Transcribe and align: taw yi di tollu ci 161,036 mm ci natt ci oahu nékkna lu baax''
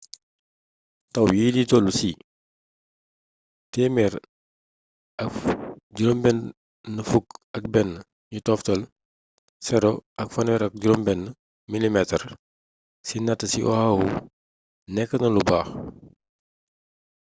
taw 1.13 1.27
yi 1.37 1.47
di 1.55 1.63
tollu 1.71 1.91
ci 1.99 2.09
161,036 3.73 4.13
mm 11.71 11.97
ci 13.07 13.15
natt 13.25 13.41
ci 13.51 13.59
oahu 13.71 14.01
nékkna 14.93 15.27
lu 15.35 15.41
baax'' 15.49 15.69